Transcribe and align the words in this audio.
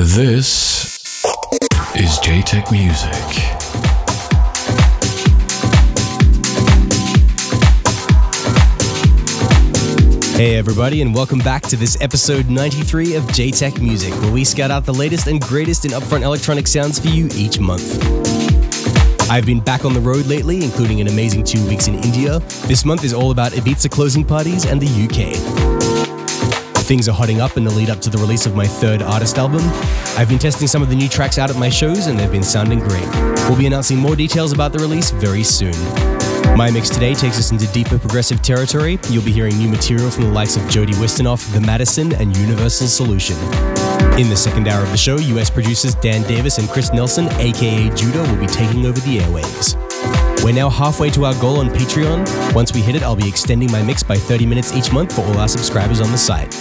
This 0.00 1.00
is 1.96 2.20
Jaytech 2.20 2.70
Music. 2.70 3.10
Hey, 10.36 10.56
everybody, 10.56 11.02
and 11.02 11.12
welcome 11.12 11.40
back 11.40 11.62
to 11.62 11.74
this 11.74 12.00
episode 12.00 12.48
93 12.48 13.16
of 13.16 13.24
Jaytech 13.24 13.82
Music, 13.82 14.14
where 14.22 14.30
we 14.30 14.44
scout 14.44 14.70
out 14.70 14.84
the 14.84 14.94
latest 14.94 15.26
and 15.26 15.40
greatest 15.40 15.84
in 15.84 15.90
upfront 15.90 16.22
electronic 16.22 16.68
sounds 16.68 17.00
for 17.00 17.08
you 17.08 17.28
each 17.34 17.58
month. 17.58 18.00
I've 19.28 19.46
been 19.46 19.58
back 19.58 19.84
on 19.84 19.94
the 19.94 20.00
road 20.00 20.26
lately, 20.26 20.62
including 20.62 21.00
an 21.00 21.08
amazing 21.08 21.42
two 21.42 21.66
weeks 21.66 21.88
in 21.88 21.96
India. 21.96 22.38
This 22.68 22.84
month 22.84 23.02
is 23.02 23.12
all 23.12 23.32
about 23.32 23.50
Ibiza 23.50 23.90
closing 23.90 24.24
parties 24.24 24.64
and 24.64 24.80
the 24.80 24.86
UK. 24.86 25.77
Things 26.88 27.06
are 27.06 27.12
hotting 27.12 27.38
up 27.38 27.58
in 27.58 27.64
the 27.64 27.70
lead 27.70 27.90
up 27.90 28.00
to 28.00 28.08
the 28.08 28.16
release 28.16 28.46
of 28.46 28.56
my 28.56 28.66
third 28.66 29.02
artist 29.02 29.36
album. 29.36 29.60
I've 30.16 30.30
been 30.30 30.38
testing 30.38 30.66
some 30.66 30.80
of 30.80 30.88
the 30.88 30.96
new 30.96 31.06
tracks 31.06 31.36
out 31.36 31.50
at 31.50 31.56
my 31.56 31.68
shows, 31.68 32.06
and 32.06 32.18
they've 32.18 32.32
been 32.32 32.42
sounding 32.42 32.78
great. 32.78 33.04
We'll 33.46 33.58
be 33.58 33.66
announcing 33.66 33.98
more 33.98 34.16
details 34.16 34.52
about 34.52 34.72
the 34.72 34.78
release 34.78 35.10
very 35.10 35.42
soon. 35.42 35.74
My 36.56 36.70
mix 36.70 36.88
today 36.88 37.12
takes 37.12 37.38
us 37.38 37.52
into 37.52 37.66
deeper 37.74 37.98
progressive 37.98 38.40
territory. 38.40 38.98
You'll 39.10 39.22
be 39.22 39.32
hearing 39.32 39.58
new 39.58 39.68
material 39.68 40.10
from 40.10 40.24
the 40.24 40.30
likes 40.30 40.56
of 40.56 40.66
Jody 40.70 40.94
Wisternoff, 40.94 41.52
The 41.52 41.60
Madison, 41.60 42.14
and 42.14 42.34
Universal 42.34 42.86
Solution. 42.86 43.36
In 44.18 44.30
the 44.30 44.36
second 44.36 44.66
hour 44.66 44.82
of 44.82 44.90
the 44.90 44.96
show, 44.96 45.16
US 45.16 45.50
producers 45.50 45.94
Dan 45.96 46.22
Davis 46.22 46.56
and 46.56 46.70
Chris 46.70 46.90
Nelson, 46.94 47.28
aka 47.32 47.90
Judah, 47.96 48.22
will 48.22 48.40
be 48.40 48.46
taking 48.46 48.86
over 48.86 48.98
the 49.00 49.18
airwaves. 49.18 50.27
We're 50.44 50.52
now 50.52 50.70
halfway 50.70 51.10
to 51.10 51.24
our 51.24 51.34
goal 51.40 51.58
on 51.58 51.68
Patreon. 51.68 52.54
Once 52.54 52.72
we 52.72 52.80
hit 52.80 52.94
it, 52.94 53.02
I'll 53.02 53.16
be 53.16 53.28
extending 53.28 53.70
my 53.70 53.82
mix 53.82 54.02
by 54.02 54.16
30 54.16 54.46
minutes 54.46 54.72
each 54.72 54.92
month 54.92 55.14
for 55.14 55.22
all 55.22 55.38
our 55.38 55.48
subscribers 55.48 56.00
on 56.00 56.10
the 56.12 56.18
site. 56.18 56.54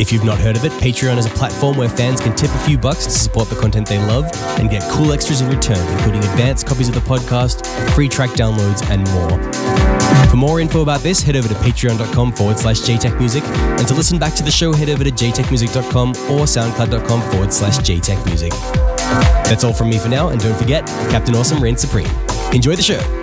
If 0.00 0.12
you've 0.12 0.24
not 0.24 0.38
heard 0.38 0.56
of 0.56 0.64
it, 0.64 0.72
Patreon 0.72 1.18
is 1.18 1.26
a 1.26 1.30
platform 1.30 1.76
where 1.76 1.88
fans 1.88 2.20
can 2.20 2.34
tip 2.34 2.50
a 2.50 2.58
few 2.60 2.78
bucks 2.78 3.04
to 3.04 3.10
support 3.10 3.48
the 3.48 3.56
content 3.56 3.86
they 3.86 3.98
love 3.98 4.24
and 4.58 4.70
get 4.70 4.82
cool 4.90 5.12
extras 5.12 5.40
in 5.40 5.48
return, 5.48 5.78
including 5.92 6.22
advanced 6.24 6.66
copies 6.66 6.88
of 6.88 6.94
the 6.94 7.00
podcast, 7.00 7.66
free 7.90 8.08
track 8.08 8.30
downloads, 8.30 8.82
and 8.90 9.02
more. 9.12 10.30
For 10.30 10.36
more 10.36 10.60
info 10.60 10.82
about 10.82 11.00
this, 11.00 11.22
head 11.22 11.36
over 11.36 11.48
to 11.48 11.54
patreon.com 11.54 12.32
forward 12.32 12.58
slash 12.58 12.80
jaytechmusic. 12.80 13.42
And 13.78 13.88
to 13.88 13.94
listen 13.94 14.18
back 14.18 14.34
to 14.34 14.42
the 14.42 14.50
show, 14.50 14.72
head 14.72 14.88
over 14.88 15.04
to 15.04 15.10
jaytechmusic.com 15.10 16.10
or 16.10 16.46
soundcloud.com 16.46 17.30
forward 17.30 17.52
slash 17.52 17.78
jaytechmusic. 17.78 18.50
That's 19.44 19.64
all 19.64 19.72
from 19.72 19.90
me 19.90 19.98
for 19.98 20.08
now, 20.08 20.28
and 20.28 20.40
don't 20.40 20.56
forget, 20.56 20.86
Captain 21.10 21.34
Awesome 21.34 21.62
reigns 21.62 21.80
supreme. 21.80 22.08
Enjoy 22.52 22.74
the 22.74 22.82
show. 22.82 23.19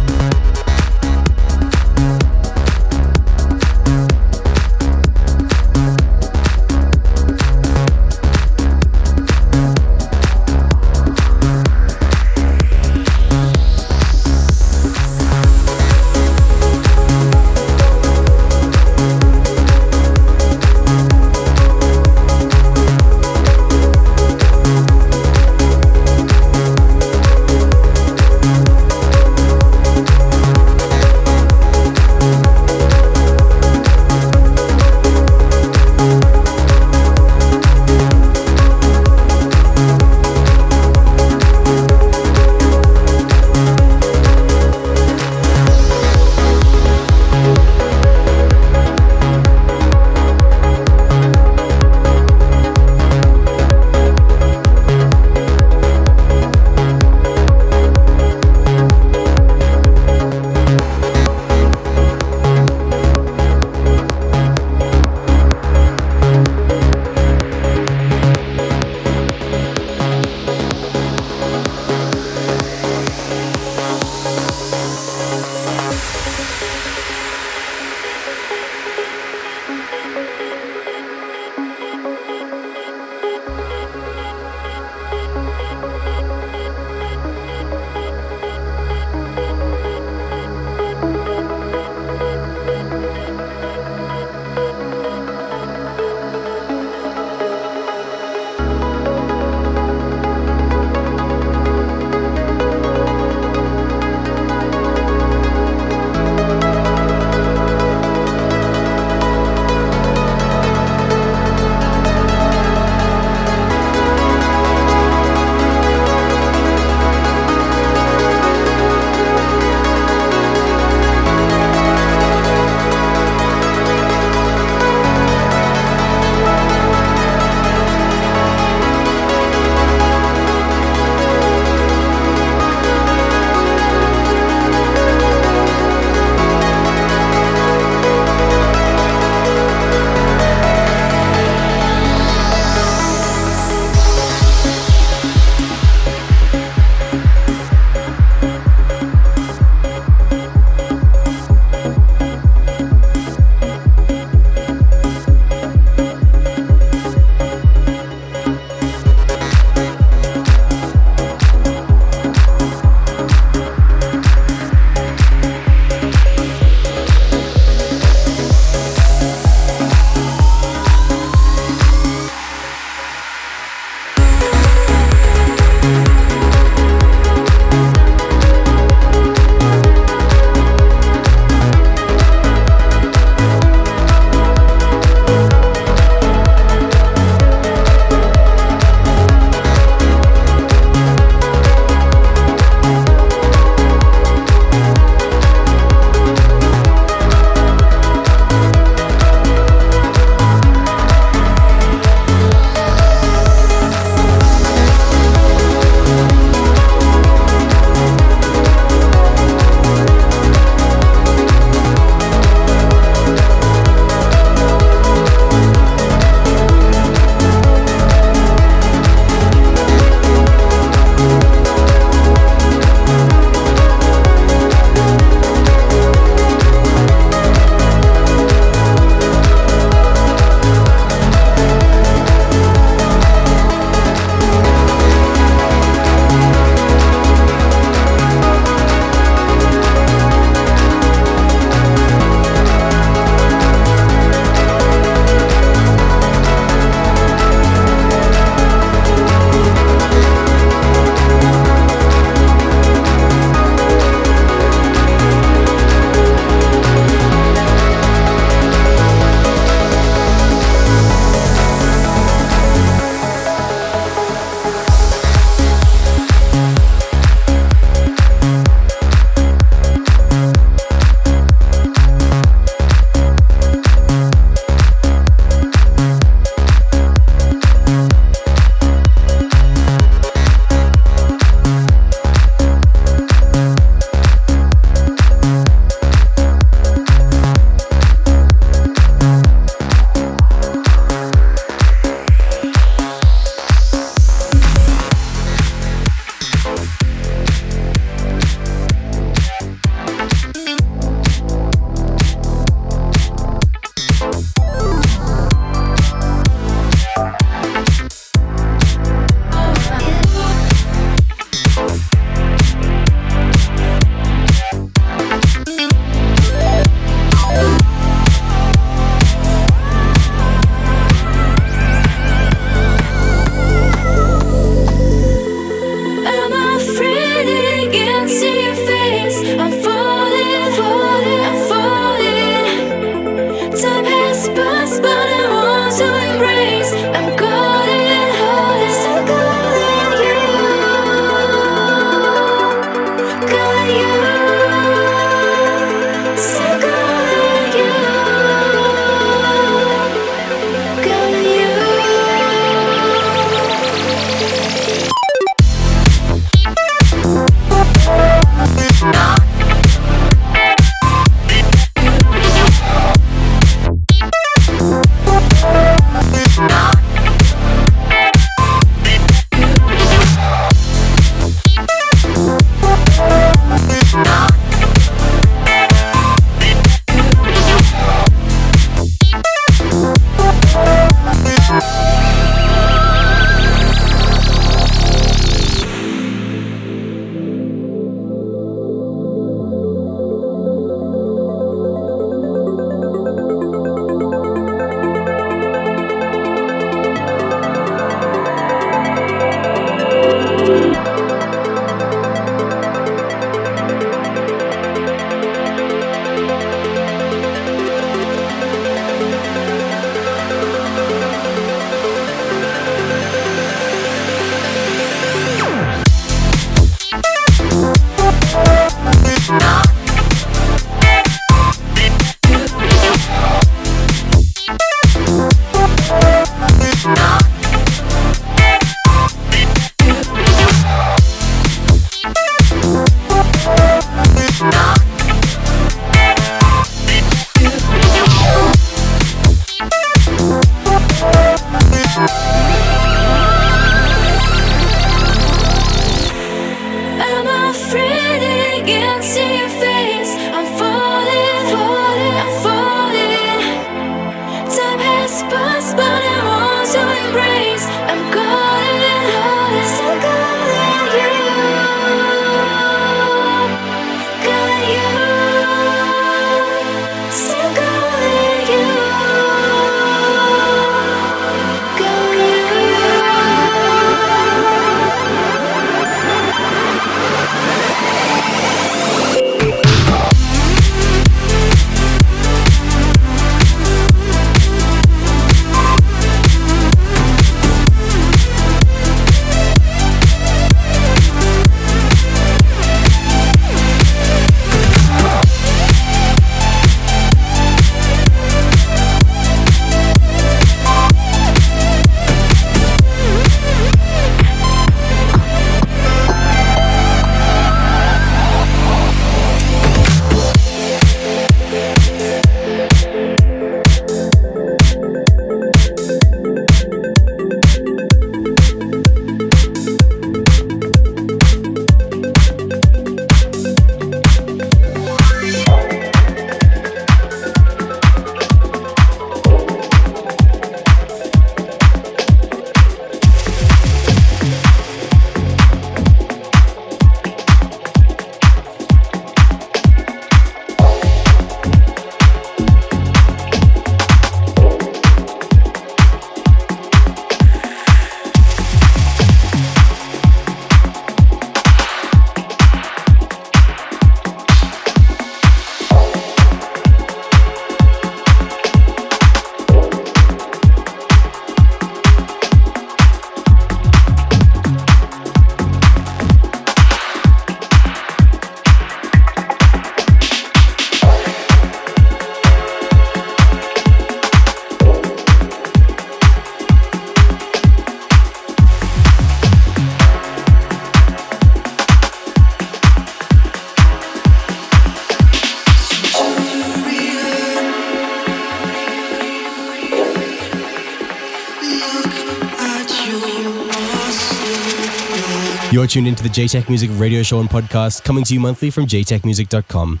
Tuned 595.92 596.08
into 596.08 596.22
the 596.22 596.30
Jaytech 596.30 596.70
Music 596.70 596.88
radio 596.94 597.22
show 597.22 597.38
and 597.40 597.50
podcast, 597.50 598.02
coming 598.02 598.24
to 598.24 598.32
you 598.32 598.40
monthly 598.40 598.70
from 598.70 598.86
jaytechmusic.com. 598.86 600.00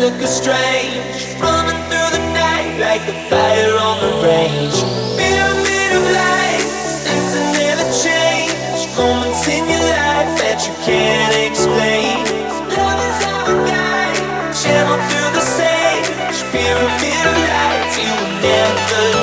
look 0.00 0.20
strange. 0.26 1.28
Running 1.36 1.80
through 1.88 2.10
the 2.16 2.24
night 2.32 2.80
like 2.80 3.04
a 3.04 3.16
fire 3.28 3.76
on 3.76 3.96
the 4.00 4.12
range. 4.24 4.80
Pyramid 5.20 5.90
of 5.98 6.04
lights, 6.16 7.04
things 7.04 7.32
that 7.36 7.48
never 7.60 7.86
change. 8.04 8.80
Moments 8.96 9.44
in 9.46 9.68
your 9.68 9.84
life 9.92 10.32
that 10.40 10.58
you 10.64 10.72
can't 10.88 11.36
explain. 11.44 12.16
Love 12.72 13.00
is 13.08 13.20
our 13.28 13.52
guide, 13.68 14.56
channel 14.56 14.96
through 15.08 15.32
the 15.36 15.44
sage. 15.44 16.38
Pyramid 16.48 17.24
of 17.28 17.36
lights, 17.52 17.94
you 18.00 18.08
will 18.08 18.34
never 18.40 19.19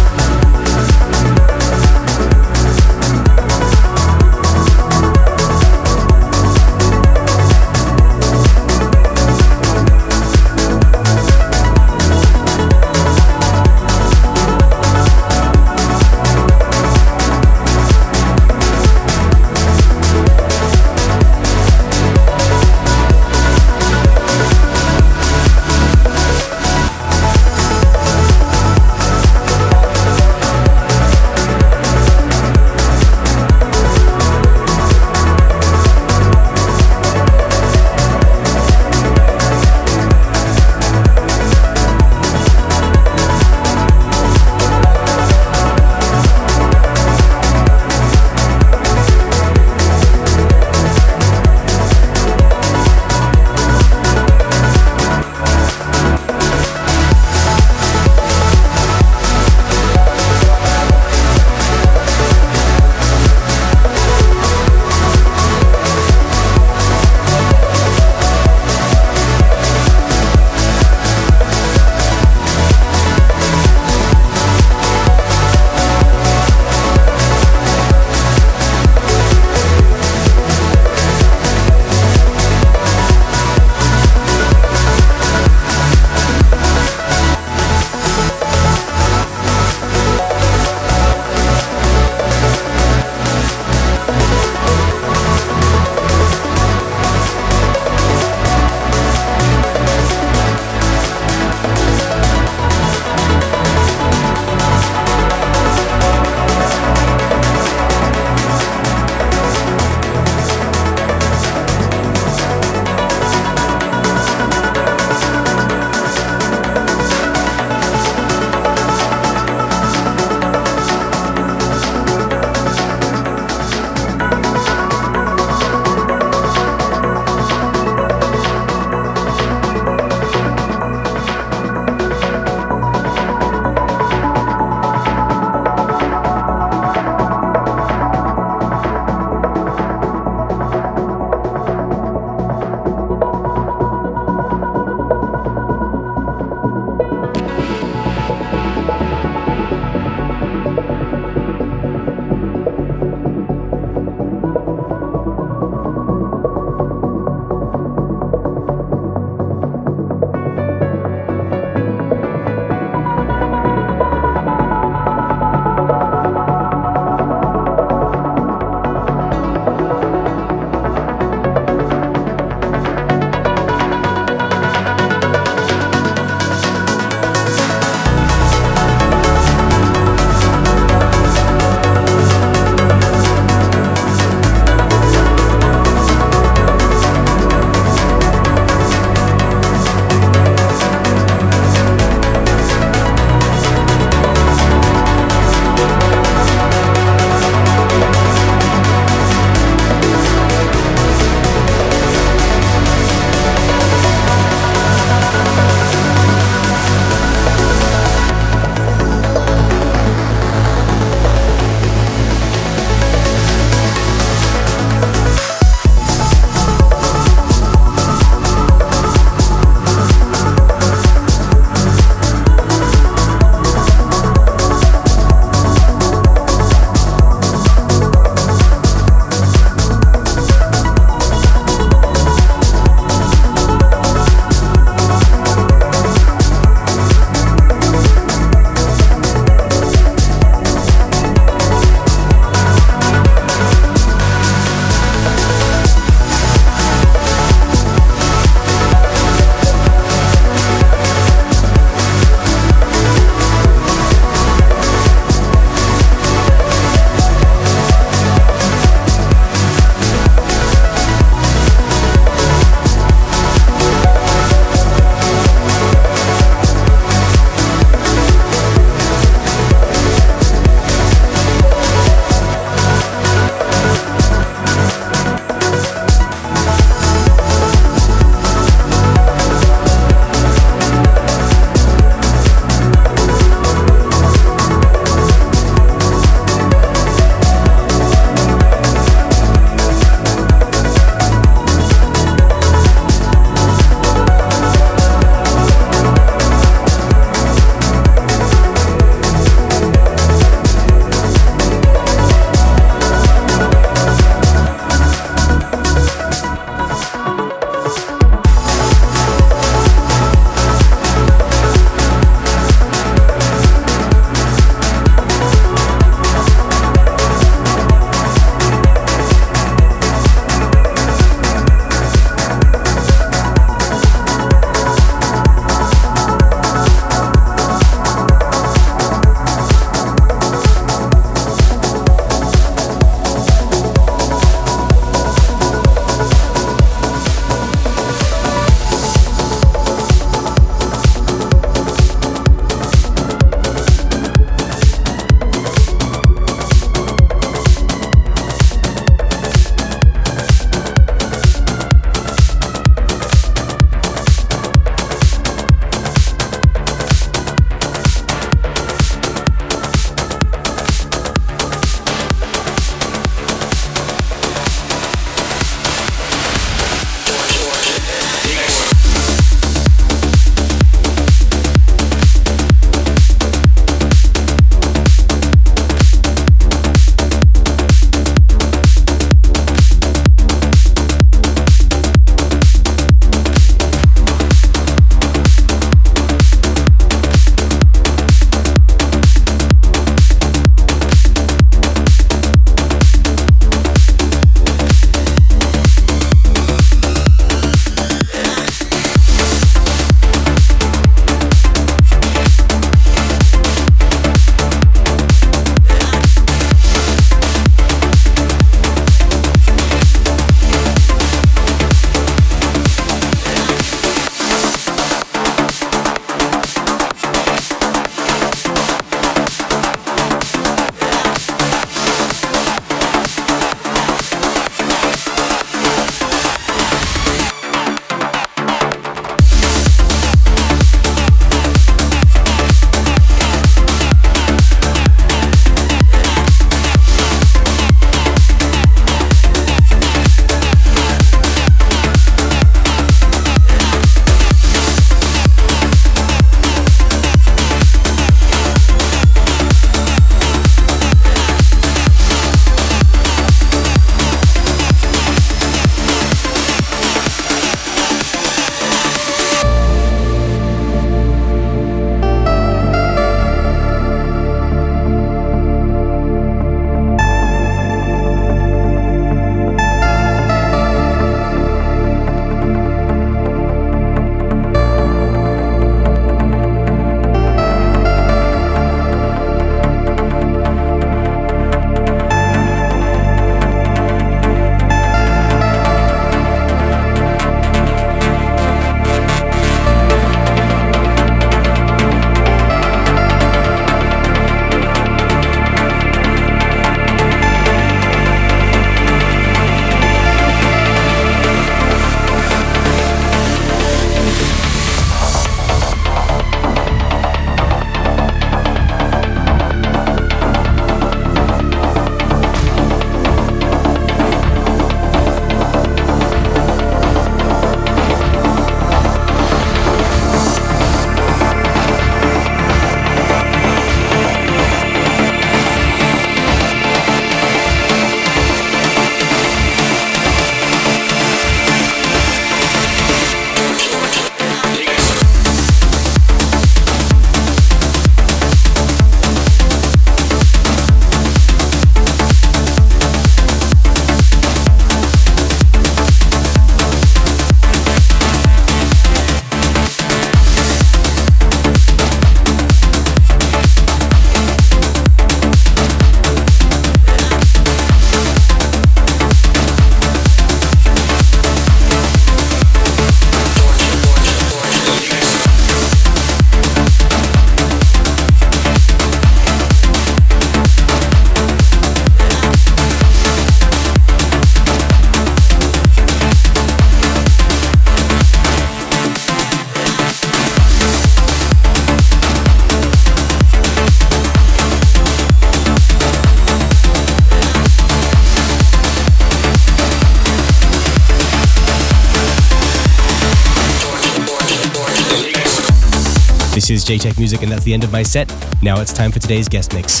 Jaytech 596.90 597.18
Music, 597.18 597.42
and 597.42 597.52
that's 597.52 597.62
the 597.62 597.72
end 597.72 597.84
of 597.84 597.92
my 597.92 598.02
set. 598.02 598.28
Now 598.62 598.80
it's 598.80 598.92
time 598.92 599.12
for 599.12 599.20
today's 599.20 599.48
guest 599.48 599.72
mix. 599.74 600.00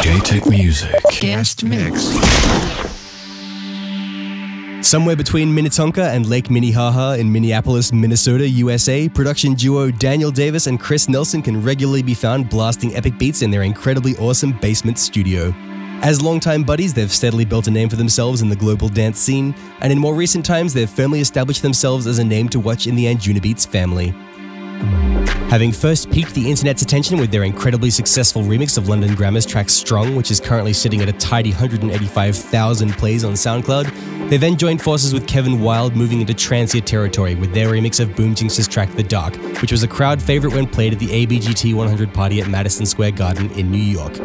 Jaytech 0.00 0.48
Music. 0.48 0.94
Guest 1.20 1.64
Mix. 1.64 2.04
Somewhere 4.86 5.16
between 5.16 5.52
Minnetonka 5.52 6.10
and 6.10 6.28
Lake 6.28 6.48
Minnehaha 6.48 7.14
in 7.14 7.32
Minneapolis, 7.32 7.92
Minnesota, 7.92 8.48
USA, 8.48 9.08
production 9.08 9.54
duo 9.54 9.90
Daniel 9.90 10.30
Davis 10.30 10.68
and 10.68 10.78
Chris 10.78 11.08
Nelson 11.08 11.42
can 11.42 11.60
regularly 11.60 12.04
be 12.04 12.14
found 12.14 12.48
blasting 12.48 12.94
epic 12.94 13.18
beats 13.18 13.42
in 13.42 13.50
their 13.50 13.64
incredibly 13.64 14.16
awesome 14.18 14.52
basement 14.60 14.96
studio. 14.96 15.52
As 16.02 16.22
longtime 16.22 16.62
buddies, 16.62 16.94
they've 16.94 17.10
steadily 17.10 17.44
built 17.44 17.66
a 17.66 17.70
name 17.72 17.88
for 17.88 17.96
themselves 17.96 18.42
in 18.42 18.48
the 18.48 18.54
global 18.54 18.88
dance 18.88 19.18
scene, 19.18 19.56
and 19.80 19.90
in 19.90 19.98
more 19.98 20.14
recent 20.14 20.46
times, 20.46 20.72
they've 20.72 20.88
firmly 20.88 21.18
established 21.18 21.62
themselves 21.62 22.06
as 22.06 22.20
a 22.20 22.24
name 22.24 22.48
to 22.50 22.60
watch 22.60 22.86
in 22.86 22.94
the 22.94 23.06
Anjunabeats 23.06 23.66
family. 23.66 24.14
Having 25.50 25.72
first 25.72 26.10
piqued 26.10 26.34
the 26.34 26.50
internet's 26.50 26.82
attention 26.82 27.18
with 27.18 27.30
their 27.30 27.44
incredibly 27.44 27.88
successful 27.88 28.42
remix 28.42 28.76
of 28.76 28.88
London 28.88 29.14
Grammar's 29.14 29.46
track 29.46 29.70
Strong, 29.70 30.16
which 30.16 30.32
is 30.32 30.40
currently 30.40 30.72
sitting 30.72 31.00
at 31.02 31.08
a 31.08 31.12
tidy 31.12 31.50
185,000 31.50 32.92
plays 32.94 33.22
on 33.22 33.34
SoundCloud, 33.34 34.28
they 34.28 34.38
then 34.38 34.56
joined 34.56 34.82
forces 34.82 35.14
with 35.14 35.28
Kevin 35.28 35.60
Wild, 35.60 35.94
moving 35.94 36.20
into 36.20 36.34
trancier 36.34 36.80
territory 36.80 37.36
with 37.36 37.54
their 37.54 37.68
remix 37.68 38.00
of 38.00 38.16
Boom 38.16 38.34
Jinx's 38.34 38.66
track 38.66 38.90
The 38.96 39.04
Dark, 39.04 39.36
which 39.62 39.70
was 39.70 39.84
a 39.84 39.88
crowd 39.88 40.20
favorite 40.20 40.52
when 40.52 40.66
played 40.66 40.92
at 40.92 40.98
the 40.98 41.06
ABGT 41.08 41.72
100 41.74 42.12
party 42.12 42.40
at 42.40 42.48
Madison 42.48 42.84
Square 42.84 43.12
Garden 43.12 43.48
in 43.52 43.70
New 43.70 43.78
York. 43.78 44.18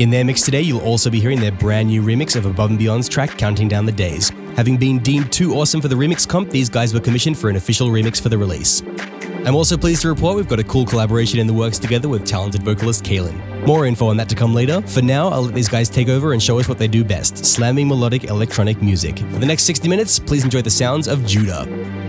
In 0.00 0.10
their 0.10 0.24
mix 0.24 0.42
today, 0.42 0.60
you'll 0.60 0.80
also 0.82 1.10
be 1.10 1.18
hearing 1.18 1.40
their 1.40 1.50
brand 1.50 1.88
new 1.88 2.02
remix 2.02 2.36
of 2.36 2.46
Above 2.46 2.70
and 2.70 2.78
Beyond's 2.78 3.08
track 3.08 3.36
Counting 3.36 3.66
Down 3.66 3.84
the 3.84 3.92
Days. 3.92 4.30
Having 4.56 4.78
been 4.78 4.98
deemed 5.00 5.30
too 5.30 5.52
awesome 5.54 5.82
for 5.82 5.88
the 5.88 5.94
remix 5.94 6.26
comp, 6.26 6.48
these 6.48 6.70
guys 6.70 6.94
were 6.94 7.00
commissioned 7.00 7.36
for 7.36 7.50
an 7.50 7.56
official 7.56 7.88
remix 7.88 8.18
for 8.18 8.30
the 8.30 8.38
release. 8.38 8.82
I'm 9.44 9.54
also 9.54 9.76
pleased 9.76 10.00
to 10.02 10.08
report 10.08 10.34
we've 10.34 10.48
got 10.48 10.58
a 10.58 10.64
cool 10.64 10.86
collaboration 10.86 11.38
in 11.38 11.46
the 11.46 11.52
works 11.52 11.78
together 11.78 12.08
with 12.08 12.24
talented 12.24 12.62
vocalist 12.62 13.04
Kaylin. 13.04 13.66
More 13.66 13.84
info 13.84 14.08
on 14.08 14.16
that 14.16 14.30
to 14.30 14.34
come 14.34 14.54
later. 14.54 14.80
For 14.80 15.02
now, 15.02 15.28
I'll 15.28 15.42
let 15.42 15.54
these 15.54 15.68
guys 15.68 15.90
take 15.90 16.08
over 16.08 16.32
and 16.32 16.42
show 16.42 16.58
us 16.58 16.70
what 16.70 16.78
they 16.78 16.88
do 16.88 17.04
best 17.04 17.44
slamming 17.44 17.86
melodic 17.86 18.24
electronic 18.24 18.80
music. 18.80 19.18
For 19.18 19.38
the 19.38 19.46
next 19.46 19.64
60 19.64 19.88
minutes, 19.88 20.18
please 20.18 20.42
enjoy 20.42 20.62
the 20.62 20.70
sounds 20.70 21.06
of 21.06 21.26
Judah. 21.26 22.05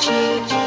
Change. 0.00 0.61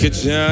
Get 0.00 0.22
down. 0.24 0.49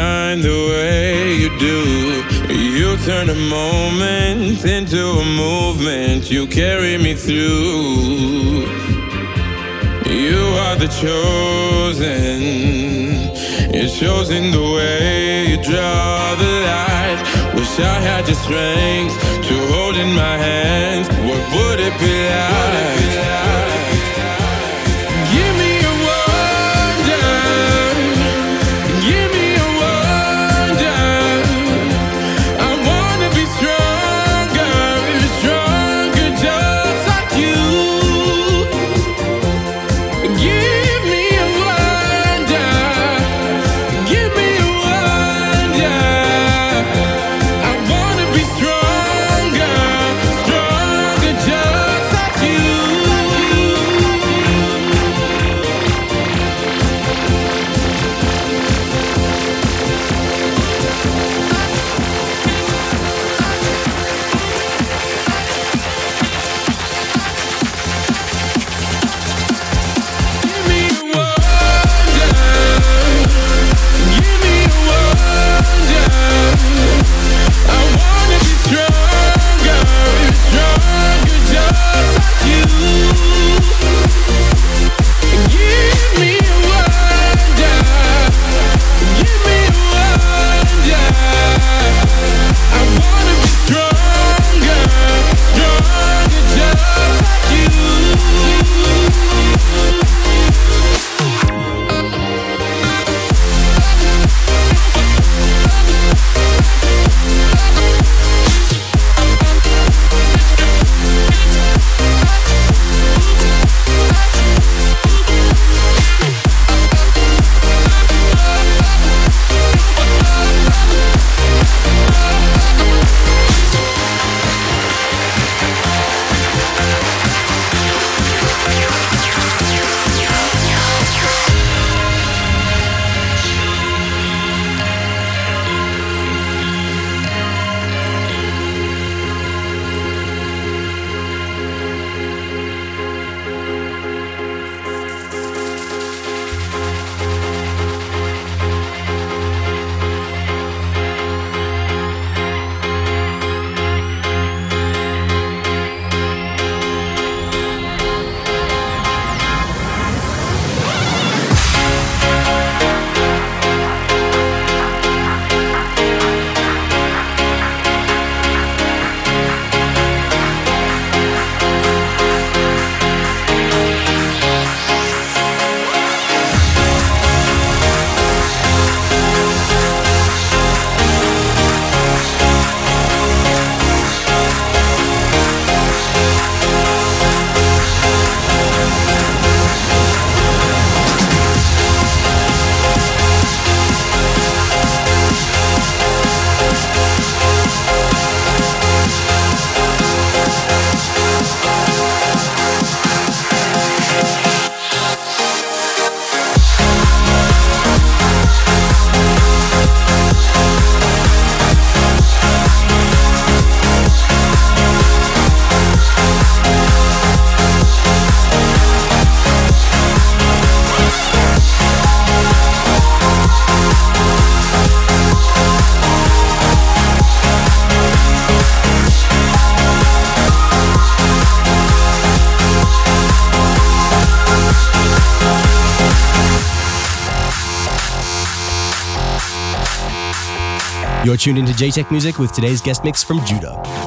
tuned 241.38 241.58
into 241.58 241.72
Jaytech 241.72 242.10
Music 242.10 242.38
with 242.38 242.52
today's 242.52 242.80
guest 242.80 243.04
mix 243.04 243.22
from 243.22 243.44
Judah. 243.46 243.97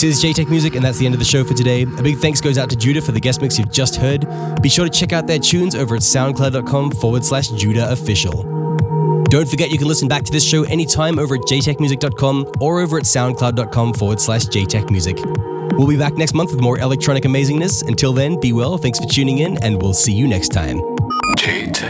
This 0.00 0.16
is 0.16 0.24
Jaytech 0.24 0.48
Music, 0.48 0.76
and 0.76 0.82
that's 0.82 0.96
the 0.96 1.04
end 1.04 1.14
of 1.14 1.18
the 1.18 1.26
show 1.26 1.44
for 1.44 1.52
today. 1.52 1.82
A 1.82 2.02
big 2.02 2.16
thanks 2.16 2.40
goes 2.40 2.56
out 2.56 2.70
to 2.70 2.76
Judah 2.76 3.02
for 3.02 3.12
the 3.12 3.20
guest 3.20 3.42
mix 3.42 3.58
you've 3.58 3.70
just 3.70 3.96
heard. 3.96 4.26
Be 4.62 4.70
sure 4.70 4.86
to 4.86 4.90
check 4.90 5.12
out 5.12 5.26
their 5.26 5.38
tunes 5.38 5.74
over 5.74 5.94
at 5.94 6.00
soundcloud.com 6.00 6.92
forward 6.92 7.22
slash 7.22 7.48
Judah 7.50 7.92
official. 7.92 8.44
Don't 9.24 9.46
forget 9.46 9.70
you 9.70 9.76
can 9.76 9.88
listen 9.88 10.08
back 10.08 10.22
to 10.22 10.32
this 10.32 10.42
show 10.42 10.62
anytime 10.64 11.18
over 11.18 11.34
at 11.34 11.42
jaytechmusic.com 11.42 12.50
or 12.60 12.80
over 12.80 12.96
at 12.96 13.04
soundcloud.com 13.04 13.92
forward 13.92 14.20
slash 14.22 14.46
jaytechmusic. 14.46 15.76
We'll 15.76 15.86
be 15.86 15.98
back 15.98 16.14
next 16.14 16.32
month 16.32 16.52
with 16.52 16.62
more 16.62 16.78
electronic 16.78 17.24
amazingness. 17.24 17.86
Until 17.86 18.14
then, 18.14 18.40
be 18.40 18.54
well, 18.54 18.78
thanks 18.78 18.98
for 18.98 19.06
tuning 19.06 19.40
in, 19.40 19.62
and 19.62 19.82
we'll 19.82 19.92
see 19.92 20.14
you 20.14 20.26
next 20.26 20.48
time. 20.48 20.78
Jaytech 21.36 21.66
Music. 21.66 21.89